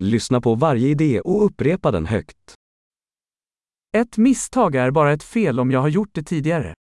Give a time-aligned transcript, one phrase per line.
[0.00, 2.54] Lyssna på varje idé och upprepa den högt.
[3.92, 6.74] Ett misstag är bara ett fel om jag har gjort det tidigare.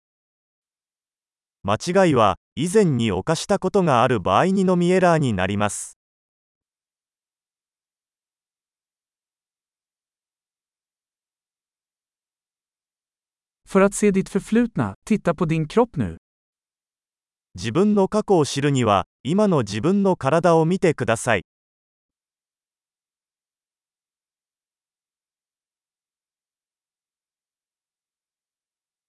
[1.63, 5.97] 間違いは以前に犯したことがある場合にのみエラーになります
[13.67, 16.17] För att se ditt förflutna, titta på din kropp nu.
[17.55, 21.43] 自分の過去を知るには今の自分の体を見てください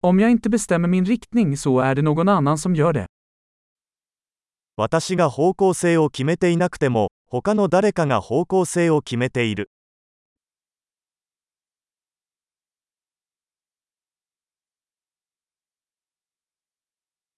[0.00, 3.06] Om jag inte bestämmer min riktning så är det någon annan som gör det.
[4.76, 9.70] 私が方向性を決めていなくても他の誰かが方向性を決めている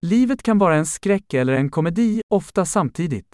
[0.03, 3.25] Livet kan vara en skräck eller en komedi, ofta samtidigt.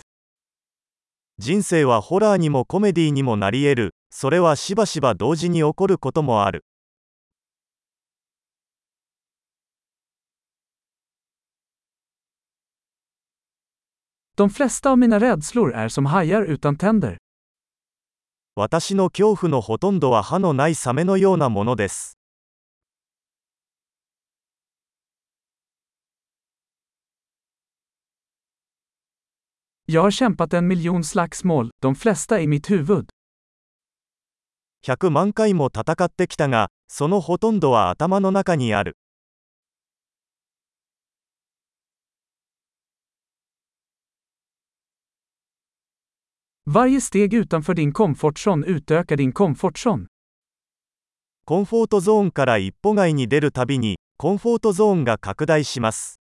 [1.38, 6.64] 人生はホラーにもコメディにもなり得るそれはしばしば同時に起こることもある
[14.38, 17.16] De flesta av mina rädslor är som hajar utan tänder.
[18.54, 22.18] 私の恐怖のほとんどは歯のないサメのようなものです
[29.86, 33.06] Jag har kämpat en miljon slagsmål, de flesta i mitt huvud.
[34.86, 38.96] 100万回も戦ってきたがそのほとんどは頭の中にある
[46.68, 50.06] Varje steg utanför din komfortzon utökar din komfortzon.
[51.44, 56.20] コンフォートゾーンから一歩外に出るたびにコンフォートゾーンが拡大します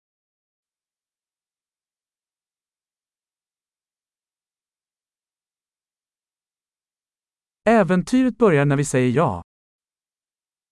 [7.66, 9.42] Äventyret börjar när vi säger ja.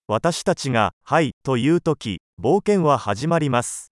[0.07, 3.92] 私たちが「はい」というとき冒険は始まります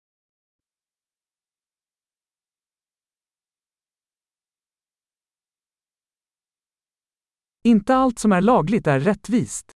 [7.63, 9.71] Inte allt som är lagligt är rättvist.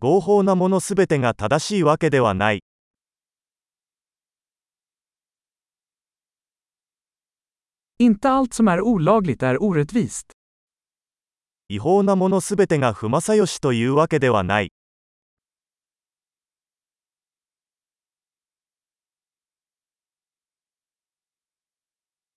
[0.00, 2.60] 合法なものすべてが正しいわけではない
[7.98, 10.32] Inte allt som är olagligt är orättvist.
[11.68, 14.72] 違法なものすべてが不正義しというわけではない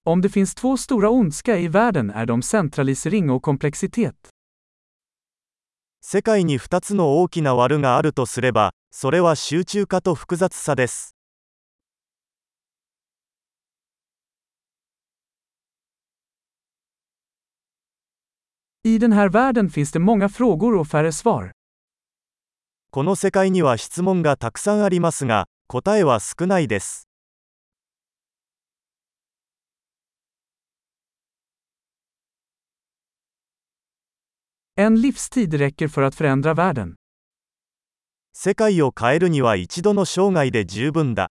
[0.05, 4.29] Om det finns två stora ondska i världen är de centralisering och komplexitet.
[6.01, 11.15] 世界に2つの大きな悪があるとすればそれは集中化と複雑さです
[18.83, 21.51] I den här världen finns det många frågor och färre svar.
[22.91, 27.07] この世界には質問がたくさんありますが答えは少ないです
[38.33, 41.29] 世界を変えるには一度の生涯で十分だ。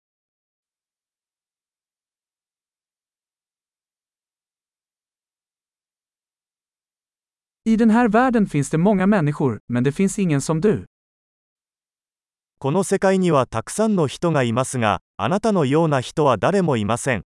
[12.57, 17.28] この世界にはたくさんの人がいますが、あなたのような人は誰もいません。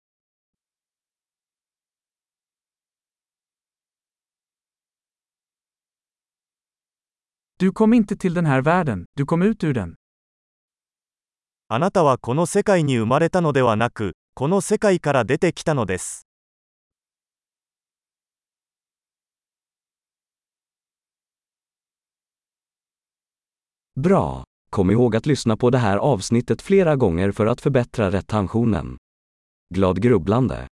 [7.63, 9.95] Du kom inte till den här världen, du kom ut ur den.
[11.69, 16.27] あなたはこの世界に生まれたのではなく、この世界から出てきたのです。
[23.97, 24.43] Bra!
[24.71, 28.97] Kom ihåg att lyssna på det här avsnittet flera gånger för att förbättra retentionen.
[29.75, 30.72] Glad grubblande!